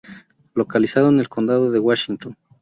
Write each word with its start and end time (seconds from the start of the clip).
Localizado 0.55 1.09
en 1.09 1.19
el 1.19 1.29
condado 1.29 1.69
de 1.69 1.77
Washington. 1.77 2.35